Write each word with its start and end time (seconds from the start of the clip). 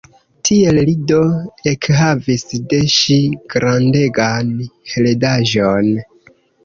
Tiel 0.47 0.77
li 0.87 0.93
do 1.11 1.19
ekhavis 1.71 2.45
de 2.71 2.79
ŝi 2.95 3.17
grandegan 3.55 4.51
heredaĵon. 4.95 5.93